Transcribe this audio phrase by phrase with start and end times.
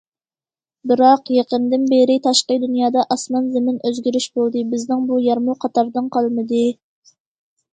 [0.91, 6.65] بىراق، يېقىندىن بېرى تاشقى دۇنيادا ئاسمان- زېمىن ئۆزگىرىش بولدى، بىزنىڭ بۇ يەرمۇ قاتاردىن قالمىدى.